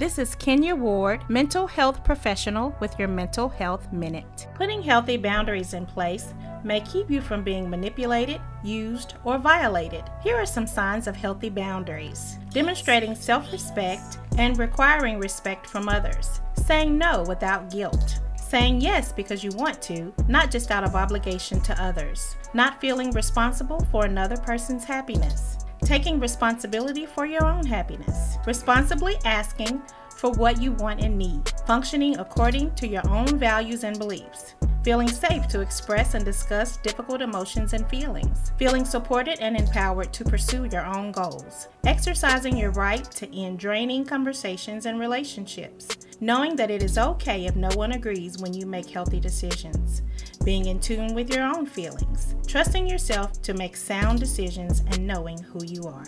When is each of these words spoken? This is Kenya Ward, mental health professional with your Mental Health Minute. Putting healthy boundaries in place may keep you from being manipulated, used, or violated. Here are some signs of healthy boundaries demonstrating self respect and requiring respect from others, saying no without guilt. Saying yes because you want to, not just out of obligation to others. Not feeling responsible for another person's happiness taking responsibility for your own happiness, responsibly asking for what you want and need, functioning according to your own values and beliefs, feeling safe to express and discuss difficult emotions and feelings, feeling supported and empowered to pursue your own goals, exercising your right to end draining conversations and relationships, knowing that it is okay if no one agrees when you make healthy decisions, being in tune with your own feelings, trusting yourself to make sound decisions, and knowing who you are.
This 0.00 0.16
is 0.18 0.34
Kenya 0.34 0.74
Ward, 0.74 1.28
mental 1.28 1.66
health 1.66 2.02
professional 2.04 2.74
with 2.80 2.98
your 2.98 3.06
Mental 3.06 3.50
Health 3.50 3.92
Minute. 3.92 4.48
Putting 4.54 4.80
healthy 4.80 5.18
boundaries 5.18 5.74
in 5.74 5.84
place 5.84 6.32
may 6.64 6.80
keep 6.80 7.10
you 7.10 7.20
from 7.20 7.44
being 7.44 7.68
manipulated, 7.68 8.40
used, 8.64 9.16
or 9.24 9.36
violated. 9.36 10.04
Here 10.22 10.36
are 10.36 10.46
some 10.46 10.66
signs 10.66 11.06
of 11.06 11.16
healthy 11.16 11.50
boundaries 11.50 12.38
demonstrating 12.48 13.14
self 13.14 13.52
respect 13.52 14.16
and 14.38 14.58
requiring 14.58 15.18
respect 15.18 15.66
from 15.66 15.86
others, 15.86 16.40
saying 16.54 16.96
no 16.96 17.22
without 17.28 17.68
guilt. 17.68 18.20
Saying 18.38 18.80
yes 18.80 19.12
because 19.12 19.44
you 19.44 19.50
want 19.50 19.82
to, 19.82 20.14
not 20.28 20.50
just 20.50 20.70
out 20.70 20.82
of 20.82 20.94
obligation 20.94 21.60
to 21.60 21.78
others. 21.78 22.36
Not 22.54 22.80
feeling 22.80 23.10
responsible 23.10 23.86
for 23.92 24.06
another 24.06 24.38
person's 24.38 24.84
happiness 24.84 25.58
taking 25.90 26.20
responsibility 26.20 27.04
for 27.04 27.26
your 27.26 27.44
own 27.44 27.66
happiness, 27.66 28.36
responsibly 28.46 29.16
asking 29.24 29.82
for 30.14 30.30
what 30.30 30.62
you 30.62 30.70
want 30.74 31.00
and 31.00 31.18
need, 31.18 31.52
functioning 31.66 32.16
according 32.20 32.72
to 32.76 32.86
your 32.86 33.02
own 33.08 33.36
values 33.40 33.82
and 33.82 33.98
beliefs, 33.98 34.54
feeling 34.84 35.08
safe 35.08 35.48
to 35.48 35.60
express 35.60 36.14
and 36.14 36.24
discuss 36.24 36.76
difficult 36.76 37.20
emotions 37.20 37.72
and 37.72 37.84
feelings, 37.90 38.52
feeling 38.56 38.84
supported 38.84 39.40
and 39.40 39.56
empowered 39.56 40.12
to 40.12 40.22
pursue 40.22 40.68
your 40.70 40.86
own 40.86 41.10
goals, 41.10 41.66
exercising 41.82 42.56
your 42.56 42.70
right 42.70 43.10
to 43.10 43.28
end 43.36 43.58
draining 43.58 44.04
conversations 44.04 44.86
and 44.86 45.00
relationships, 45.00 45.88
knowing 46.20 46.54
that 46.56 46.70
it 46.70 46.82
is 46.82 46.98
okay 46.98 47.46
if 47.46 47.56
no 47.56 47.70
one 47.74 47.92
agrees 47.92 48.38
when 48.38 48.52
you 48.52 48.66
make 48.66 48.88
healthy 48.88 49.18
decisions, 49.18 50.02
being 50.44 50.66
in 50.66 50.78
tune 50.78 51.14
with 51.14 51.34
your 51.34 51.44
own 51.44 51.64
feelings, 51.64 52.34
trusting 52.46 52.86
yourself 52.86 53.40
to 53.42 53.54
make 53.54 53.76
sound 53.76 54.20
decisions, 54.20 54.80
and 54.80 55.06
knowing 55.06 55.38
who 55.38 55.64
you 55.64 55.84
are. 55.84 56.06